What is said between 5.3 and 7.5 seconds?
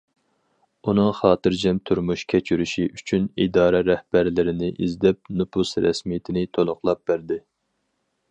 نوپۇس رەسمىيىتىنى تولۇقلاپ بەردى.